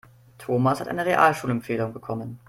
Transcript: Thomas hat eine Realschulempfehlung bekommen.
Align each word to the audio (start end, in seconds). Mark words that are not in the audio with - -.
Thomas 0.39 0.79
hat 0.79 0.87
eine 0.87 1.05
Realschulempfehlung 1.05 1.93
bekommen. 1.93 2.39